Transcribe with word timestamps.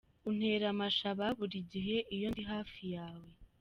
Untera 0.29 0.65
amashaba 0.73 1.25
buri 1.37 1.57
gihe 1.71 1.97
iyo 2.15 2.27
ndi 2.33 2.43
hafi 2.51 2.83
yawe. 2.95 3.29